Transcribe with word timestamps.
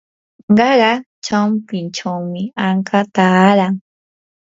qaqa 0.57 0.91
chawpinchawmi 1.25 2.41
anka 2.67 2.99
taaran. 3.15 3.73